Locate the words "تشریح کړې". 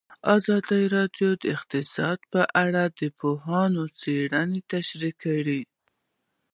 4.71-5.61